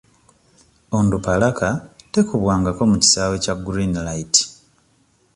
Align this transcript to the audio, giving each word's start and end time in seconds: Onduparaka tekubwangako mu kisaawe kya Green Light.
Onduparaka 0.97 1.67
tekubwangako 2.13 2.81
mu 2.91 2.97
kisaawe 3.03 3.35
kya 3.43 3.55
Green 3.65 3.93
Light. 4.07 4.33